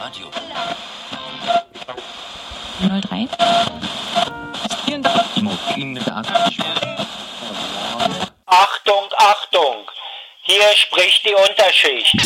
Radio. 0.00 0.30
03. 2.78 3.28
Achtung, 8.46 9.08
Achtung! 9.16 9.90
Hier 10.42 10.62
spricht 10.76 11.24
die 11.24 11.34
Unterschicht. 11.34 12.16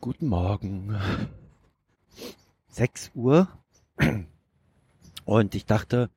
Guten 0.00 0.26
Morgen. 0.26 1.30
6 2.70 3.12
Uhr. 3.14 3.46
Und 5.24 5.54
ich 5.54 5.66
dachte, 5.66 6.10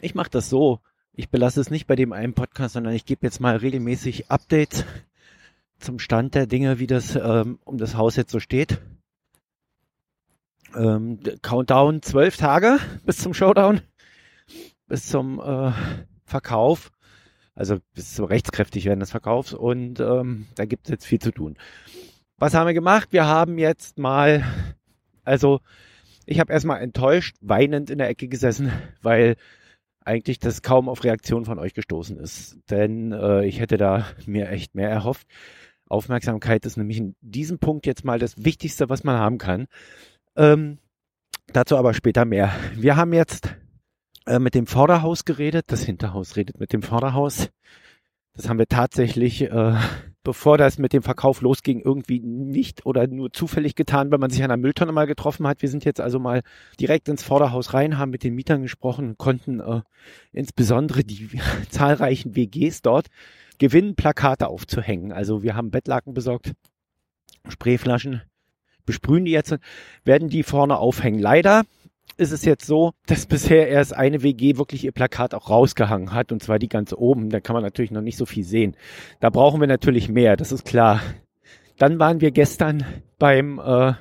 ich 0.00 0.14
mache 0.14 0.30
das 0.30 0.48
so. 0.48 0.80
Ich 1.14 1.28
belasse 1.28 1.60
es 1.60 1.70
nicht 1.70 1.86
bei 1.86 1.94
dem 1.94 2.14
einen 2.14 2.32
Podcast, 2.32 2.72
sondern 2.72 2.94
ich 2.94 3.04
gebe 3.04 3.26
jetzt 3.26 3.38
mal 3.38 3.56
regelmäßig 3.56 4.30
Updates 4.30 4.86
zum 5.78 5.98
Stand 5.98 6.34
der 6.34 6.46
Dinge, 6.46 6.78
wie 6.78 6.86
das 6.86 7.16
ähm, 7.16 7.58
um 7.64 7.76
das 7.76 7.96
Haus 7.96 8.16
jetzt 8.16 8.32
so 8.32 8.40
steht. 8.40 8.80
Ähm, 10.74 11.20
Countdown 11.42 12.00
zwölf 12.00 12.38
Tage 12.38 12.78
bis 13.04 13.18
zum 13.18 13.34
Showdown, 13.34 13.82
bis 14.88 15.06
zum 15.06 15.38
äh, 15.38 15.72
Verkauf, 16.24 16.90
also 17.54 17.76
bis 17.92 18.14
zum 18.14 18.24
rechtskräftig 18.24 18.86
werden 18.86 19.00
des 19.00 19.10
Verkaufs 19.10 19.52
und 19.52 20.00
ähm, 20.00 20.46
da 20.54 20.64
gibt 20.64 20.86
es 20.86 20.90
jetzt 20.90 21.04
viel 21.04 21.20
zu 21.20 21.30
tun. 21.30 21.58
Was 22.38 22.54
haben 22.54 22.66
wir 22.66 22.74
gemacht? 22.74 23.08
Wir 23.12 23.26
haben 23.26 23.58
jetzt 23.58 23.98
mal, 23.98 24.44
also 25.24 25.60
ich 26.24 26.40
habe 26.40 26.54
erstmal 26.54 26.80
enttäuscht, 26.80 27.36
weinend 27.42 27.90
in 27.90 27.98
der 27.98 28.08
Ecke 28.08 28.28
gesessen, 28.28 28.72
weil 29.02 29.36
eigentlich 30.04 30.38
das 30.38 30.62
kaum 30.62 30.88
auf 30.88 31.04
Reaktion 31.04 31.44
von 31.44 31.58
euch 31.58 31.74
gestoßen 31.74 32.18
ist. 32.18 32.58
Denn 32.70 33.12
äh, 33.12 33.44
ich 33.44 33.60
hätte 33.60 33.76
da 33.76 34.06
mir 34.26 34.48
echt 34.48 34.74
mehr 34.74 34.90
erhofft. 34.90 35.26
Aufmerksamkeit 35.88 36.64
ist 36.64 36.76
nämlich 36.76 36.98
in 36.98 37.14
diesem 37.20 37.58
Punkt 37.58 37.86
jetzt 37.86 38.04
mal 38.04 38.18
das 38.18 38.44
Wichtigste, 38.44 38.88
was 38.88 39.04
man 39.04 39.18
haben 39.18 39.38
kann. 39.38 39.66
Ähm, 40.36 40.78
dazu 41.52 41.76
aber 41.76 41.92
später 41.92 42.24
mehr. 42.24 42.52
Wir 42.74 42.96
haben 42.96 43.12
jetzt 43.12 43.54
äh, 44.26 44.38
mit 44.38 44.54
dem 44.54 44.66
Vorderhaus 44.66 45.24
geredet. 45.24 45.66
Das 45.68 45.82
Hinterhaus 45.82 46.36
redet 46.36 46.58
mit 46.58 46.72
dem 46.72 46.82
Vorderhaus. 46.82 47.50
Das 48.34 48.48
haben 48.48 48.58
wir 48.58 48.66
tatsächlich, 48.66 49.42
äh, 49.42 49.74
bevor 50.24 50.58
das 50.58 50.78
mit 50.78 50.92
dem 50.92 51.02
Verkauf 51.02 51.40
losging, 51.40 51.80
irgendwie 51.80 52.20
nicht 52.20 52.86
oder 52.86 53.06
nur 53.06 53.32
zufällig 53.32 53.74
getan, 53.74 54.10
wenn 54.10 54.20
man 54.20 54.30
sich 54.30 54.42
an 54.42 54.48
der 54.48 54.56
Mülltonne 54.56 54.92
mal 54.92 55.06
getroffen 55.06 55.46
hat. 55.46 55.62
Wir 55.62 55.68
sind 55.68 55.84
jetzt 55.84 56.00
also 56.00 56.18
mal 56.18 56.42
direkt 56.78 57.08
ins 57.08 57.22
Vorderhaus 57.22 57.74
rein, 57.74 57.98
haben 57.98 58.10
mit 58.10 58.22
den 58.22 58.34
Mietern 58.34 58.62
gesprochen 58.62 59.16
konnten 59.18 59.60
äh, 59.60 59.82
insbesondere 60.32 61.04
die 61.04 61.28
zahlreichen 61.70 62.36
WGs 62.36 62.82
dort 62.82 63.08
gewinnen, 63.58 63.94
Plakate 63.94 64.48
aufzuhängen. 64.48 65.12
Also 65.12 65.42
wir 65.42 65.54
haben 65.54 65.70
Bettlaken 65.70 66.14
besorgt, 66.14 66.52
Sprayflaschen, 67.48 68.22
besprühen 68.86 69.24
die 69.24 69.32
jetzt, 69.32 69.56
werden 70.04 70.28
die 70.28 70.42
vorne 70.42 70.78
aufhängen. 70.78 71.18
Leider 71.18 71.62
ist 72.16 72.32
es 72.32 72.44
jetzt 72.44 72.66
so, 72.66 72.92
dass 73.06 73.26
bisher 73.26 73.68
erst 73.68 73.94
eine 73.94 74.22
WG 74.22 74.56
wirklich 74.56 74.84
ihr 74.84 74.92
Plakat 74.92 75.34
auch 75.34 75.50
rausgehangen 75.50 76.12
hat 76.12 76.32
und 76.32 76.42
zwar 76.42 76.58
die 76.58 76.68
ganz 76.68 76.92
oben. 76.92 77.30
Da 77.30 77.40
kann 77.40 77.54
man 77.54 77.62
natürlich 77.62 77.90
noch 77.90 78.02
nicht 78.02 78.16
so 78.16 78.26
viel 78.26 78.44
sehen. 78.44 78.76
Da 79.20 79.30
brauchen 79.30 79.60
wir 79.60 79.68
natürlich 79.68 80.08
mehr, 80.08 80.36
das 80.36 80.52
ist 80.52 80.64
klar. 80.64 81.00
Dann 81.78 81.98
waren 81.98 82.20
wir 82.20 82.30
gestern 82.30 82.84
beim 83.18 83.58
äh, 83.58 83.94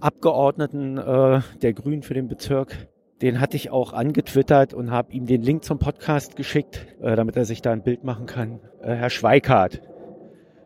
Abgeordneten 0.00 0.98
äh, 0.98 1.40
der 1.62 1.72
Grünen 1.72 2.02
für 2.02 2.14
den 2.14 2.28
Bezirk. 2.28 2.88
Den 3.20 3.40
hatte 3.40 3.56
ich 3.56 3.70
auch 3.70 3.92
angetwittert 3.92 4.74
und 4.74 4.90
habe 4.90 5.12
ihm 5.12 5.26
den 5.26 5.42
Link 5.42 5.62
zum 5.62 5.78
Podcast 5.78 6.34
geschickt, 6.34 6.86
äh, 7.00 7.14
damit 7.14 7.36
er 7.36 7.44
sich 7.44 7.62
da 7.62 7.70
ein 7.70 7.84
Bild 7.84 8.02
machen 8.02 8.26
kann. 8.26 8.58
Äh, 8.80 8.94
Herr 8.94 9.10
Schweikart. 9.10 9.80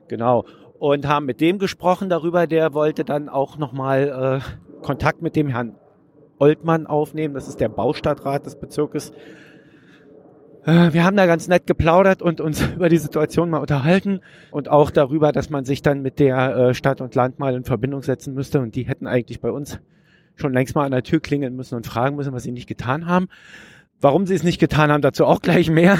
Genau. 0.08 0.44
Und 0.78 1.06
haben 1.06 1.26
mit 1.26 1.42
dem 1.42 1.58
gesprochen 1.58 2.08
darüber. 2.08 2.46
Der 2.46 2.72
wollte 2.72 3.04
dann 3.04 3.28
auch 3.28 3.58
nochmal 3.58 4.40
äh, 4.40 4.82
Kontakt 4.82 5.20
mit 5.20 5.36
dem 5.36 5.48
Herrn 5.48 5.74
Oltmann 6.38 6.86
aufnehmen. 6.86 7.34
Das 7.34 7.48
ist 7.48 7.60
der 7.60 7.68
Baustadtrat 7.68 8.46
des 8.46 8.58
Bezirkes. 8.58 9.12
Äh, 10.64 10.92
Wir 10.92 11.04
haben 11.04 11.16
da 11.16 11.26
ganz 11.26 11.48
nett 11.48 11.66
geplaudert 11.66 12.22
und 12.22 12.40
uns 12.40 12.62
über 12.74 12.88
die 12.88 12.98
Situation 12.98 13.50
mal 13.50 13.58
unterhalten 13.58 14.20
und 14.50 14.68
auch 14.68 14.90
darüber, 14.90 15.32
dass 15.32 15.50
man 15.50 15.64
sich 15.64 15.82
dann 15.82 16.02
mit 16.02 16.18
der 16.18 16.56
äh, 16.56 16.74
Stadt 16.74 17.00
und 17.00 17.14
Land 17.14 17.38
mal 17.38 17.54
in 17.54 17.64
Verbindung 17.64 18.02
setzen 18.02 18.34
müsste 18.34 18.60
und 18.60 18.74
die 18.74 18.84
hätten 18.84 19.06
eigentlich 19.06 19.40
bei 19.40 19.50
uns 19.50 19.78
schon 20.34 20.52
längst 20.52 20.74
mal 20.74 20.84
an 20.84 20.92
der 20.92 21.02
Tür 21.02 21.20
klingeln 21.20 21.56
müssen 21.56 21.76
und 21.76 21.86
fragen 21.86 22.16
müssen, 22.16 22.32
was 22.32 22.42
sie 22.42 22.52
nicht 22.52 22.68
getan 22.68 23.06
haben. 23.06 23.28
Warum 24.00 24.26
sie 24.26 24.34
es 24.34 24.42
nicht 24.42 24.58
getan 24.58 24.92
haben, 24.92 25.00
dazu 25.00 25.24
auch 25.24 25.40
gleich 25.40 25.70
mehr. 25.70 25.98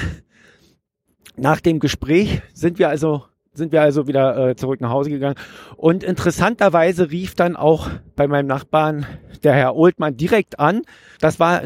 Nach 1.37 1.61
dem 1.61 1.81
Gespräch 1.81 2.43
sind 2.53 2.79
wir 2.79 2.91
also 2.91 3.25
sind 3.57 3.73
wir 3.73 3.83
also 3.83 4.07
wieder 4.07 4.51
äh, 4.51 4.57
zurück 4.57 4.81
nach 4.81 4.91
Hause 4.91 5.11
gegangen. 5.11 5.37
Und 5.77 6.03
interessanterweise 6.03 7.11
rief 7.11 7.35
dann 7.35 7.57
auch 7.57 7.89
bei 8.15 8.27
meinem 8.27 8.47
Nachbarn 8.47 9.07
der 9.43 9.55
Herr 9.55 9.77
Oldmann 9.77 10.17
direkt 10.17 10.59
an. 10.59 10.83
Das 11.21 11.41
war 11.41 11.63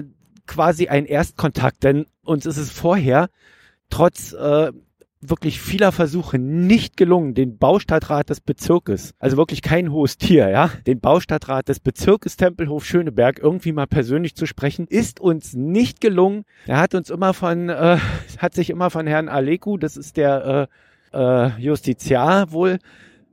quasi 0.47 0.89
ein 0.89 1.07
Erstkontakt, 1.07 1.85
denn 1.85 2.07
uns 2.25 2.47
ist 2.47 2.57
es 2.57 2.71
vorher 2.71 3.29
trotz 3.89 4.33
äh, 4.33 4.73
wirklich 5.21 5.61
vieler 5.61 5.93
Versuche 5.93 6.39
nicht 6.39 6.97
gelungen, 6.97 7.35
den 7.35 7.59
Baustadtrat 7.59 8.31
des 8.31 8.41
Bezirkes, 8.41 9.15
also 9.19 9.37
wirklich 9.37 9.61
kein 9.61 9.93
hohes 9.93 10.17
Tier, 10.17 10.49
ja, 10.49 10.71
den 10.87 11.01
Baustadtrat 11.01 11.69
des 11.69 11.81
Bezirkes 11.81 12.37
Tempelhof 12.37 12.87
Schöneberg 12.87 13.39
irgendwie 13.39 13.73
mal 13.73 13.87
persönlich 13.87 14.35
zu 14.35 14.47
sprechen, 14.47 14.87
ist 14.89 15.21
uns 15.21 15.53
nicht 15.55 16.01
gelungen. 16.01 16.45
Er 16.67 16.79
hat 16.79 16.95
uns 16.95 17.11
immer 17.11 17.35
von, 17.35 17.69
äh, 17.69 17.99
hat 18.39 18.55
sich 18.55 18.71
immer 18.71 18.91
von 18.91 19.07
Herrn 19.07 19.29
Aleku, 19.29 19.77
das 19.77 19.97
ist 19.97 20.17
der 20.17 20.69
äh, 20.71 20.75
äh, 21.13 21.49
Justiziar 21.61 22.53
wohl, 22.53 22.79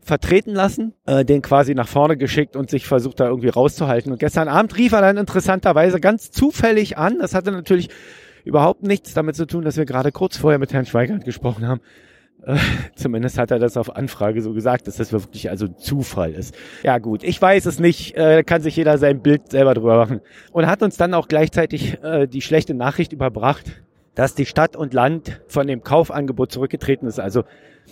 vertreten 0.02 0.54
lassen, 0.54 0.94
äh, 1.06 1.26
den 1.26 1.42
quasi 1.42 1.76
nach 1.76 1.88
vorne 1.88 2.18
geschickt 2.18 2.56
und 2.56 2.70
sich 2.70 2.88
versucht 2.88 3.20
da 3.20 3.28
irgendwie 3.28 3.50
rauszuhalten. 3.50 4.12
Und 4.12 4.20
gestern 4.20 4.48
Abend 4.48 4.78
rief 4.78 4.94
er 4.94 5.02
dann 5.02 5.18
interessanterweise 5.18 6.00
ganz 6.00 6.32
zufällig 6.32 6.98
an. 6.98 7.20
Das 7.20 7.36
hatte 7.36 7.52
natürlich 7.52 7.90
überhaupt 8.46 8.84
nichts 8.84 9.14
damit 9.14 9.36
zu 9.36 9.46
tun, 9.46 9.66
dass 9.66 9.78
wir 9.78 9.86
gerade 9.86 10.12
kurz 10.12 10.38
vorher 10.38 10.60
mit 10.60 10.74
Herrn 10.74 10.86
Schweigert 10.86 11.26
gesprochen 11.26 11.68
haben. 11.68 11.82
Äh, 12.44 12.58
zumindest 12.96 13.38
hat 13.38 13.52
er 13.52 13.60
das 13.60 13.76
auf 13.76 13.96
Anfrage 13.96 14.42
so 14.42 14.54
gesagt, 14.54 14.88
dass 14.88 14.96
das 14.96 15.12
wirklich 15.12 15.50
also 15.50 15.68
Zufall 15.68 16.32
ist. 16.32 16.56
Ja 16.84 16.98
gut, 17.00 17.24
ich 17.24 17.42
weiß 17.42 17.66
es 17.66 17.80
nicht, 17.80 18.16
äh, 18.16 18.44
kann 18.44 18.62
sich 18.62 18.76
jeder 18.76 18.98
sein 18.98 19.22
Bild 19.22 19.52
selber 19.52 19.74
drüber 19.74 19.98
machen. 19.98 20.22
Und 20.52 20.68
hat 20.68 20.82
uns 20.82 20.96
dann 20.96 21.14
auch 21.14 21.28
gleichzeitig 21.28 22.02
äh, 22.04 22.28
die 22.28 22.42
schlechte 22.42 22.74
Nachricht 22.74 23.12
überbracht, 23.12 23.82
dass 24.18 24.34
die 24.34 24.48
Stadt 24.48 24.76
und 24.76 24.96
Land 24.96 25.42
von 25.48 25.68
dem 25.68 25.84
Kaufangebot 25.84 26.52
zurückgetreten 26.52 27.08
ist, 27.08 27.20
also 27.20 27.44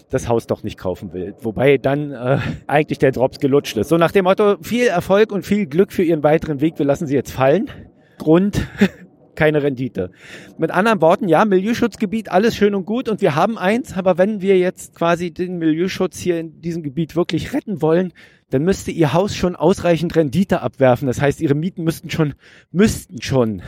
das 0.09 0.27
Haus 0.27 0.47
doch 0.47 0.63
nicht 0.63 0.75
kaufen 0.75 1.13
will. 1.13 1.35
Wobei 1.39 1.77
dann 1.77 2.11
äh, 2.11 2.39
eigentlich 2.65 2.97
der 2.97 3.11
Drops 3.11 3.39
gelutscht 3.39 3.77
ist. 3.77 3.89
So 3.89 3.97
nach 3.97 4.11
dem 4.11 4.25
Motto, 4.25 4.57
viel 4.59 4.87
Erfolg 4.87 5.31
und 5.31 5.45
viel 5.45 5.67
Glück 5.67 5.93
für 5.93 6.01
Ihren 6.01 6.23
weiteren 6.23 6.61
Weg, 6.61 6.79
wir 6.79 6.85
lassen 6.85 7.05
Sie 7.05 7.13
jetzt 7.13 7.29
fallen. 7.29 7.69
Grund, 8.17 8.67
keine 9.35 9.61
Rendite. 9.61 10.09
Mit 10.57 10.71
anderen 10.71 10.99
Worten, 10.99 11.29
ja, 11.29 11.45
Milieuschutzgebiet, 11.45 12.31
alles 12.31 12.55
schön 12.55 12.73
und 12.73 12.85
gut 12.85 13.07
und 13.07 13.21
wir 13.21 13.35
haben 13.35 13.59
eins, 13.59 13.95
aber 13.95 14.17
wenn 14.17 14.41
wir 14.41 14.57
jetzt 14.57 14.95
quasi 14.95 15.29
den 15.29 15.59
Milieuschutz 15.59 16.17
hier 16.17 16.39
in 16.39 16.59
diesem 16.59 16.81
Gebiet 16.81 17.15
wirklich 17.15 17.53
retten 17.53 17.83
wollen, 17.83 18.13
dann 18.49 18.63
müsste 18.63 18.89
Ihr 18.89 19.13
Haus 19.13 19.35
schon 19.35 19.55
ausreichend 19.55 20.15
Rendite 20.15 20.61
abwerfen. 20.61 21.05
Das 21.07 21.21
heißt, 21.21 21.39
Ihre 21.39 21.53
Mieten 21.53 21.83
müssten 21.83 22.09
schon, 22.09 22.33
müssten 22.71 23.21
schon 23.21 23.61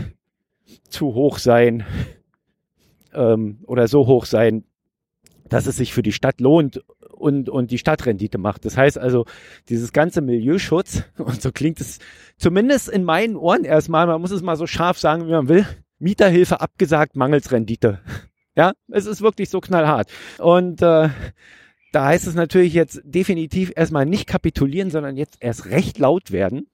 zu 0.89 1.13
hoch 1.13 1.37
sein 1.37 1.85
ähm, 3.17 3.59
oder 3.65 3.87
so 3.87 4.07
hoch 4.07 4.25
sein, 4.25 4.63
dass 5.49 5.65
es 5.65 5.77
sich 5.77 5.93
für 5.93 6.03
die 6.03 6.11
Stadt 6.11 6.39
lohnt 6.39 6.83
und, 7.11 7.49
und 7.49 7.71
die 7.71 7.77
Stadtrendite 7.77 8.37
macht. 8.37 8.65
Das 8.65 8.77
heißt 8.77 8.97
also, 8.97 9.25
dieses 9.69 9.93
ganze 9.93 10.21
Milieuschutz, 10.21 11.03
und 11.17 11.41
so 11.41 11.51
klingt 11.51 11.81
es 11.81 11.99
zumindest 12.37 12.89
in 12.89 13.03
meinen 13.03 13.35
Ohren 13.35 13.63
erstmal, 13.63 14.07
man 14.07 14.21
muss 14.21 14.31
es 14.31 14.41
mal 14.41 14.55
so 14.55 14.67
scharf 14.67 14.97
sagen, 14.97 15.27
wie 15.27 15.31
man 15.31 15.49
will, 15.49 15.65
Mieterhilfe 15.99 16.61
abgesagt, 16.61 17.15
mangels 17.15 17.51
Rendite. 17.51 17.99
Ja, 18.55 18.73
es 18.89 19.05
ist 19.05 19.21
wirklich 19.21 19.49
so 19.49 19.59
knallhart. 19.59 20.11
Und 20.39 20.81
äh, 20.81 21.09
da 21.91 22.05
heißt 22.05 22.27
es 22.27 22.35
natürlich 22.35 22.73
jetzt 22.73 23.01
definitiv 23.03 23.71
erstmal 23.75 24.05
nicht 24.05 24.27
kapitulieren, 24.27 24.91
sondern 24.91 25.15
jetzt 25.15 25.37
erst 25.39 25.67
recht 25.67 25.97
laut 25.99 26.31
werden. 26.31 26.67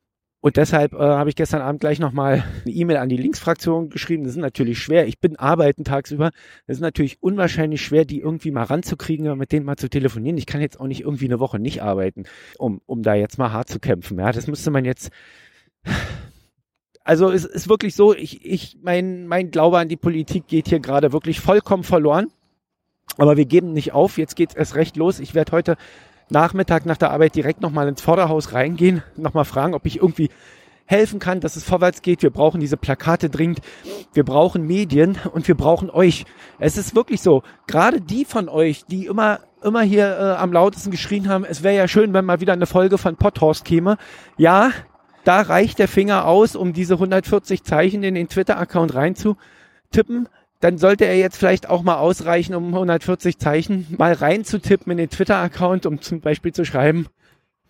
Und 0.43 0.57
deshalb 0.57 0.91
äh, 0.91 0.97
habe 0.97 1.29
ich 1.29 1.37
gestern 1.37 1.61
Abend 1.61 1.79
gleich 1.79 1.99
nochmal 1.99 2.43
eine 2.65 2.73
E-Mail 2.73 2.97
an 2.97 3.07
die 3.07 3.15
Linksfraktion 3.15 3.89
geschrieben. 3.89 4.25
Das 4.25 4.33
ist 4.33 4.41
natürlich 4.41 4.77
schwer. 4.77 5.07
Ich 5.07 5.17
bin 5.17 5.37
arbeiten 5.37 5.85
tagsüber. 5.85 6.31
Das 6.67 6.75
ist 6.75 6.81
natürlich 6.81 7.23
unwahrscheinlich 7.23 7.81
schwer, 7.81 8.03
die 8.03 8.19
irgendwie 8.19 8.51
mal 8.51 8.63
ranzukriegen 8.63 9.25
oder 9.25 9.37
mit 9.37 9.53
denen 9.53 9.65
mal 9.65 9.77
zu 9.77 9.89
telefonieren. 9.89 10.37
Ich 10.37 10.45
kann 10.45 10.59
jetzt 10.59 10.81
auch 10.81 10.87
nicht 10.87 10.99
irgendwie 10.99 11.27
eine 11.27 11.39
Woche 11.39 11.59
nicht 11.59 11.81
arbeiten, 11.81 12.25
um, 12.57 12.81
um 12.85 13.03
da 13.03 13.13
jetzt 13.13 13.37
mal 13.37 13.53
hart 13.53 13.69
zu 13.69 13.79
kämpfen. 13.79 14.19
Ja, 14.19 14.33
das 14.33 14.47
müsste 14.47 14.69
man 14.69 14.83
jetzt. 14.83 15.11
Also 17.05 17.31
es 17.31 17.45
ist 17.45 17.69
wirklich 17.69 17.95
so, 17.95 18.13
ich, 18.13 18.45
ich, 18.45 18.79
mein, 18.81 19.27
mein 19.27 19.49
Glaube 19.49 19.77
an 19.77 19.87
die 19.87 19.95
Politik 19.95 20.47
geht 20.47 20.67
hier 20.67 20.81
gerade 20.81 21.13
wirklich 21.13 21.39
vollkommen 21.39 21.83
verloren. 21.83 22.27
Aber 23.17 23.37
wir 23.37 23.45
geben 23.45 23.71
nicht 23.71 23.93
auf. 23.93 24.17
Jetzt 24.17 24.35
geht's 24.35 24.55
erst 24.55 24.75
recht 24.75 24.97
los. 24.97 25.21
Ich 25.21 25.35
werde 25.35 25.53
heute 25.53 25.77
Nachmittag 26.33 26.85
nach 26.85 26.97
der 26.97 27.11
Arbeit 27.11 27.35
direkt 27.35 27.61
nochmal 27.61 27.87
ins 27.87 28.01
Vorderhaus 28.01 28.53
reingehen, 28.53 29.03
nochmal 29.15 29.45
fragen, 29.45 29.73
ob 29.73 29.85
ich 29.85 29.97
irgendwie 29.97 30.29
helfen 30.85 31.19
kann, 31.19 31.39
dass 31.39 31.55
es 31.55 31.63
vorwärts 31.63 32.01
geht. 32.01 32.23
Wir 32.23 32.29
brauchen 32.29 32.59
diese 32.59 32.75
Plakate 32.75 33.29
dringend. 33.29 33.59
Wir 34.13 34.25
brauchen 34.25 34.67
Medien 34.67 35.17
und 35.31 35.47
wir 35.47 35.55
brauchen 35.55 35.89
euch. 35.89 36.25
Es 36.59 36.77
ist 36.77 36.95
wirklich 36.95 37.21
so, 37.21 37.43
gerade 37.67 38.01
die 38.01 38.25
von 38.25 38.49
euch, 38.49 38.85
die 38.85 39.05
immer 39.05 39.39
immer 39.63 39.81
hier 39.81 40.17
äh, 40.17 40.41
am 40.41 40.51
lautesten 40.51 40.91
geschrien 40.91 41.29
haben, 41.29 41.45
es 41.45 41.63
wäre 41.63 41.75
ja 41.75 41.87
schön, 41.87 42.13
wenn 42.13 42.25
mal 42.25 42.41
wieder 42.41 42.51
eine 42.51 42.65
Folge 42.65 42.97
von 42.97 43.15
Potthorst 43.15 43.63
käme. 43.63 43.97
Ja, 44.37 44.71
da 45.23 45.39
reicht 45.41 45.79
der 45.79 45.87
Finger 45.87 46.25
aus, 46.25 46.57
um 46.57 46.73
diese 46.73 46.95
140 46.95 47.63
Zeichen 47.63 48.03
in 48.03 48.13
den 48.13 48.27
Twitter-Account 48.27 48.93
reinzutippen. 48.93 50.27
Dann 50.63 50.77
sollte 50.77 51.03
er 51.03 51.17
jetzt 51.17 51.35
vielleicht 51.35 51.69
auch 51.69 51.83
mal 51.83 51.97
ausreichen, 51.97 52.55
um 52.55 52.67
140 52.67 53.37
Zeichen 53.37 53.85
mal 53.97 54.13
reinzutippen 54.13 54.93
in 54.93 54.97
den 54.97 55.09
Twitter-Account, 55.09 55.85
um 55.85 55.99
zum 55.99 56.21
Beispiel 56.21 56.53
zu 56.53 56.63
schreiben, 56.63 57.07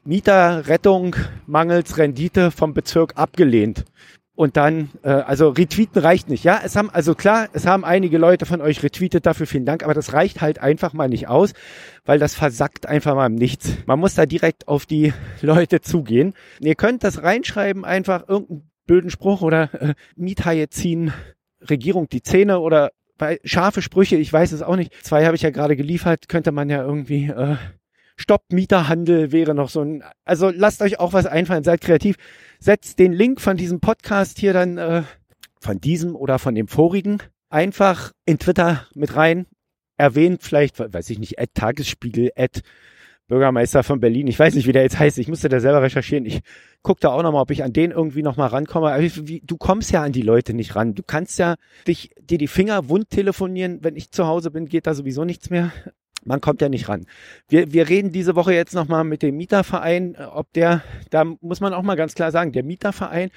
Mieterrettung 0.04 1.16
mangels 1.48 1.98
Rendite 1.98 2.52
vom 2.52 2.76
Bezirk 2.76 3.14
abgelehnt. 3.16 3.86
Und 4.36 4.58
dann, 4.58 4.92
äh, 5.02 5.10
also 5.10 5.50
retweeten 5.50 6.04
reicht 6.04 6.30
nicht. 6.30 6.44
Ja, 6.44 6.62
es 6.64 6.76
haben, 6.76 6.92
also 6.92 7.16
klar, 7.16 7.48
es 7.54 7.66
haben 7.66 7.84
einige 7.84 8.20
Leute 8.20 8.46
von 8.46 8.62
euch 8.62 8.84
retweetet, 8.84 9.26
dafür 9.26 9.48
vielen 9.48 9.66
Dank, 9.66 9.82
aber 9.82 9.96
das 9.96 10.14
reicht 10.14 10.42
halt 10.42 10.60
einfach 10.60 10.94
mal 10.94 11.10
nicht 11.10 11.28
aus, 11.28 11.54
weil 12.06 12.20
das 12.20 12.36
versackt 12.36 12.86
einfach 12.86 13.16
mal 13.16 13.26
im 13.26 13.34
Nichts. 13.34 13.76
Man 13.88 14.00
muss 14.00 14.14
da 14.14 14.28
direkt 14.28 14.68
auf 14.68 14.86
die 14.86 15.14
Leute 15.42 15.82
zugehen. 15.82 16.36
Ihr 16.60 16.76
könnt 16.76 17.04
das 17.04 17.24
reinschreiben, 17.24 17.86
einfach 17.86 18.30
irgendeinen 18.30 18.70
blöden 18.86 19.10
Spruch 19.10 19.42
oder 19.42 19.74
äh, 19.82 19.94
Miethaie 20.16 20.70
ziehen, 20.70 21.12
Regierung 21.70 22.10
die 22.10 22.22
Zähne 22.22 22.60
oder 22.60 22.92
bei 23.18 23.40
scharfe 23.44 23.82
Sprüche, 23.82 24.18
ich 24.18 24.32
weiß 24.34 24.52
es 24.52 24.62
auch 24.62 24.76
nicht. 24.76 24.94
Zwei 25.04 25.26
habe 25.26 25.36
ich 25.36 25.44
ja 25.44 25.52
gerade 25.52 25.76
geliefert, 25.76 26.28
könnte 26.28 26.52
man 26.52 26.70
ja 26.70 26.84
irgendwie 26.84 27.28
äh, 27.28 27.56
Stopp 28.16 28.44
Mieterhandel 28.52 29.32
wäre 29.32 29.56
noch 29.56 29.70
so 29.70 29.82
ein. 29.82 30.04
Also 30.26 30.50
lasst 30.50 30.82
euch 30.82 31.00
auch 31.00 31.14
was 31.14 31.26
einfallen, 31.26 31.64
seid 31.64 31.82
kreativ. 31.82 32.18
Setzt 32.60 33.00
den 33.00 33.14
Link 33.14 33.42
von 33.42 33.58
diesem 33.58 33.80
Podcast 33.80 34.40
hier 34.40 34.54
dann, 34.54 34.78
äh, 34.78 35.04
von 35.60 35.80
diesem 35.80 36.16
oder 36.16 36.40
von 36.40 36.56
dem 36.56 36.68
vorigen, 36.68 37.20
einfach 37.50 38.12
in 38.26 38.40
Twitter 38.40 38.88
mit 38.94 39.16
rein. 39.16 39.46
Erwähnt 39.98 40.44
vielleicht, 40.44 40.80
weiß 40.80 41.10
ich 41.10 41.20
nicht, 41.20 41.40
Ad 41.40 41.52
Tagesspiegel, 41.54 42.32
Ad 42.36 42.62
Bürgermeister 43.28 43.84
von 43.84 44.00
Berlin. 44.00 44.28
Ich 44.28 44.38
weiß 44.38 44.56
nicht, 44.56 44.68
wie 44.68 44.74
der 44.74 44.84
jetzt 44.84 45.00
heißt. 45.00 45.18
Ich 45.18 45.28
musste 45.28 45.50
da 45.50 45.60
selber 45.60 45.82
recherchieren. 45.82 46.26
Ich 46.26 46.42
gucke 46.84 47.00
da 47.00 47.10
auch 47.10 47.24
nochmal, 47.24 47.42
ob 47.42 47.52
ich 47.52 47.64
an 47.64 47.74
den 47.74 47.92
irgendwie 47.92 48.22
nochmal 48.22 48.50
rankomme. 48.50 48.92
Aber 48.92 49.02
wie, 49.02 49.42
du 49.44 49.58
kommst 49.58 49.92
ja 49.92 50.04
an 50.04 50.12
die 50.12 50.22
Leute 50.22 50.54
nicht 50.54 50.76
ran. 50.76 50.94
Du 50.94 51.04
kannst 51.04 51.40
ja 51.40 51.56
dich, 51.88 52.12
dir 52.22 52.38
die 52.38 52.48
Finger 52.48 52.90
wund 52.90 53.10
telefonieren. 53.10 53.80
Wenn 53.82 53.96
ich 53.96 54.12
zu 54.12 54.28
Hause 54.28 54.52
bin, 54.52 54.68
geht 54.68 54.86
da 54.86 54.94
sowieso 54.94 55.24
nichts 55.26 55.50
mehr 55.50 55.72
man 56.26 56.42
kommt 56.42 56.62
ja 56.62 56.70
nicht 56.70 56.90
ran. 56.90 57.06
Wir, 57.48 57.74
wir 57.74 57.90
reden 57.90 58.12
diese 58.12 58.36
Woche 58.36 58.54
jetzt 58.54 58.74
nochmal 58.74 59.04
mit 59.04 59.22
dem 59.22 59.36
Mieterverein, 59.38 60.16
ob 60.16 60.52
der, 60.54 60.82
da 61.10 61.26
muss 61.42 61.60
man 61.60 61.74
auch 61.74 61.84
mal 61.84 61.96
ganz 61.96 62.16
klar 62.16 62.32
sagen, 62.32 62.52
der 62.52 62.64
Mieterverein 62.64 63.30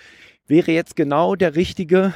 wäre 0.46 0.72
jetzt 0.72 0.96
genau 0.96 1.34
der 1.34 1.56
richtige, 1.56 2.14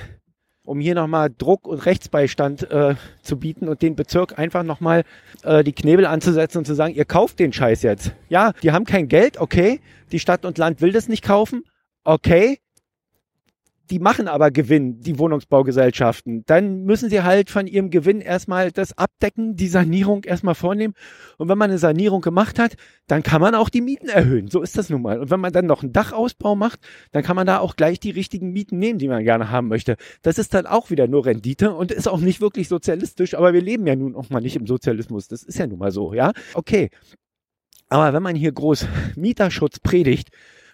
um 0.71 0.79
hier 0.79 0.95
nochmal 0.95 1.31
Druck 1.37 1.67
und 1.67 1.85
Rechtsbeistand 1.85 2.71
äh, 2.71 2.95
zu 3.23 3.37
bieten 3.37 3.67
und 3.67 3.83
den 3.83 3.97
Bezirk 3.97 4.39
einfach 4.39 4.63
nochmal 4.63 5.03
äh, 5.43 5.65
die 5.65 5.73
Knebel 5.73 6.07
anzusetzen 6.07 6.59
und 6.59 6.65
zu 6.65 6.77
sagen, 6.77 6.95
ihr 6.95 7.05
kauft 7.05 7.41
den 7.41 7.53
Scheiß 7.53 7.83
jetzt. 7.83 8.13
Ja, 8.29 8.53
die 8.63 8.71
haben 8.71 8.85
kein 8.85 9.09
Geld, 9.09 9.41
okay, 9.41 9.81
die 10.13 10.21
Stadt 10.21 10.45
und 10.45 10.59
Land 10.59 10.81
will 10.81 10.93
das 10.93 11.09
nicht 11.09 11.25
kaufen, 11.25 11.65
okay, 12.05 12.61
die 13.91 13.99
machen 13.99 14.29
aber 14.29 14.51
Gewinn, 14.51 15.01
die 15.01 15.19
Wohnungsbaugesellschaften. 15.19 16.45
Dann 16.47 16.85
müssen 16.85 17.11
sie 17.11 17.23
halt 17.23 17.51
von 17.51 17.67
ihrem 17.67 17.91
Gewinn 17.91 18.21
erstmal 18.21 18.71
das 18.71 18.97
abdecken, 18.97 19.57
die 19.57 19.67
Sanierung 19.67 20.25
erstmal 20.25 20.55
vornehmen. 20.55 20.95
Und 21.39 21.49
wenn 21.49 21.59
man 21.59 21.71
eine 21.71 21.79
Sanierung 21.79 22.21
gemacht 22.21 22.59
hat, 22.59 22.75
dann 23.09 23.23
kann 23.23 23.41
man 23.41 23.55
auch 23.55 23.69
die 23.69 23.81
Mieten 23.81 24.09
erhöhen. 24.09 24.49
So 24.49 24.63
ist 24.63 24.79
das 24.79 24.91
nun 24.91 25.03
mal. 25.03 25.19
Und 25.19 25.31
wenn 25.31 25.41
man 25.41 25.53
dann 25.53 25.67
noch 25.67 25.83
einen 25.83 25.93
Dachausbau 25.93 26.55
macht, 26.55 26.81
dann 27.11 27.25
kann 27.25 27.37
man 27.37 27.47
da 27.47 27.59
auch 27.59 27.75
gleich 27.75 27.99
die 27.99 28.11
richtigen 28.11 28.53
Mieten 28.53 28.79
nehmen, 28.79 28.99
die 28.99 29.09
man 29.09 29.25
gerne 29.25 29.51
haben 29.51 29.69
möchte. 29.69 29.97
Das 30.23 30.39
ist 30.39 30.55
dann 30.55 30.67
auch 30.67 30.91
wieder 30.91 31.09
nur 31.09 31.27
Rendite 31.27 31.75
und 31.75 31.91
ist 31.91 32.09
auch 32.09 32.21
nicht 32.21 32.41
wirklich 32.41 32.69
sozialistisch, 32.69 33.35
aber 33.35 33.53
wir 33.53 33.63
leben 33.63 33.87
ja 33.87 33.97
nun 33.97 34.15
auch 34.15 34.31
mal 34.31 34.41
nicht 34.41 34.57
im 34.57 34.67
Sozialismus. 34.67 35.27
Das 35.27 35.43
ist 35.43 35.59
ja 35.59 35.67
nun 35.67 35.79
mal 35.79 35.91
so, 35.91 36.15
ja? 36.15 36.33
Okay. 36.55 36.91
Aber 37.89 38.13
wenn 38.13 38.23
man 38.23 38.37
hier 38.37 38.53
groß 38.53 38.87
Mieterschutz 39.17 39.81
predigt 39.81 40.29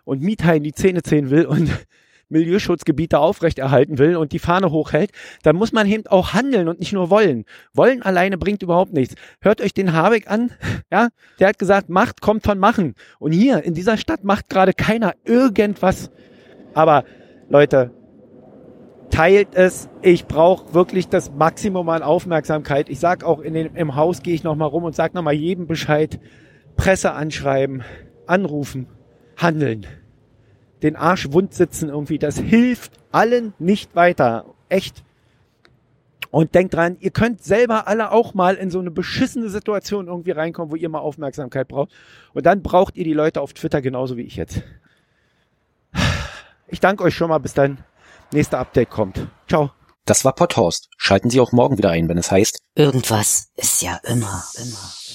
und 0.04 0.20
Mieter 0.20 0.54
in 0.54 0.62
die 0.62 0.72
Zähne 0.72 1.02
ziehen 1.02 1.30
will 1.30 1.46
und 1.46 1.70
Milieuschutzgebiete 2.28 3.18
aufrechterhalten 3.18 3.98
will 3.98 4.16
und 4.16 4.32
die 4.32 4.38
Fahne 4.38 4.70
hochhält, 4.70 5.10
dann 5.42 5.56
muss 5.56 5.72
man 5.72 5.86
eben 5.86 6.06
auch 6.06 6.32
handeln 6.32 6.68
und 6.68 6.80
nicht 6.80 6.92
nur 6.92 7.10
wollen. 7.10 7.44
Wollen 7.72 8.02
alleine 8.02 8.38
bringt 8.38 8.62
überhaupt 8.62 8.92
nichts. 8.92 9.14
Hört 9.40 9.60
euch 9.60 9.74
den 9.74 9.92
Habeck 9.92 10.30
an, 10.30 10.50
ja, 10.90 11.08
der 11.38 11.48
hat 11.48 11.58
gesagt, 11.58 11.88
Macht 11.88 12.20
kommt 12.20 12.44
von 12.44 12.58
Machen. 12.58 12.94
Und 13.18 13.32
hier 13.32 13.62
in 13.62 13.74
dieser 13.74 13.96
Stadt 13.96 14.24
macht 14.24 14.48
gerade 14.48 14.72
keiner 14.72 15.14
irgendwas. 15.24 16.10
Aber 16.74 17.04
Leute, 17.48 17.92
teilt 19.10 19.54
es. 19.54 19.88
Ich 20.02 20.26
brauche 20.26 20.74
wirklich 20.74 21.08
das 21.08 21.30
Maximum 21.32 21.88
an 21.88 22.02
Aufmerksamkeit. 22.02 22.88
Ich 22.88 22.98
sag 23.00 23.24
auch 23.24 23.40
in 23.40 23.54
den, 23.54 23.74
im 23.76 23.94
Haus 23.94 24.22
gehe 24.22 24.34
ich 24.34 24.42
noch 24.42 24.56
mal 24.56 24.66
rum 24.66 24.84
und 24.84 24.94
sag 24.94 25.14
noch 25.14 25.22
mal 25.22 25.32
jedem 25.32 25.66
Bescheid. 25.66 26.20
Presse 26.76 27.12
anschreiben, 27.12 27.82
anrufen, 28.26 28.88
handeln 29.36 29.86
den 30.82 30.96
Arsch 30.96 31.32
wund 31.32 31.54
sitzen 31.54 31.88
irgendwie. 31.88 32.18
Das 32.18 32.38
hilft 32.38 32.92
allen 33.12 33.54
nicht 33.58 33.94
weiter. 33.94 34.46
Echt. 34.68 35.02
Und 36.30 36.54
denkt 36.54 36.74
dran, 36.74 36.96
ihr 37.00 37.10
könnt 37.10 37.42
selber 37.42 37.88
alle 37.88 38.10
auch 38.12 38.34
mal 38.34 38.56
in 38.56 38.70
so 38.70 38.78
eine 38.78 38.90
beschissene 38.90 39.48
Situation 39.48 40.08
irgendwie 40.08 40.32
reinkommen, 40.32 40.70
wo 40.70 40.76
ihr 40.76 40.88
mal 40.88 40.98
Aufmerksamkeit 40.98 41.68
braucht. 41.68 41.90
Und 42.34 42.44
dann 42.44 42.62
braucht 42.62 42.96
ihr 42.96 43.04
die 43.04 43.14
Leute 43.14 43.40
auf 43.40 43.52
Twitter 43.52 43.80
genauso 43.80 44.16
wie 44.16 44.22
ich 44.22 44.36
jetzt. 44.36 44.62
Ich 46.68 46.80
danke 46.80 47.04
euch 47.04 47.14
schon 47.14 47.28
mal. 47.28 47.38
Bis 47.38 47.54
dann. 47.54 47.78
Nächster 48.32 48.58
Update 48.58 48.90
kommt. 48.90 49.28
Ciao. 49.48 49.70
Das 50.04 50.24
war 50.24 50.34
Potthorst. 50.34 50.88
Schalten 50.96 51.30
Sie 51.30 51.40
auch 51.40 51.52
morgen 51.52 51.78
wieder 51.78 51.90
ein, 51.90 52.08
wenn 52.08 52.18
es 52.18 52.30
heißt. 52.30 52.60
Irgendwas 52.74 53.48
ist 53.56 53.82
ja 53.82 53.98
immer, 54.04 54.42
immer, 54.56 54.62
immer. 54.62 55.05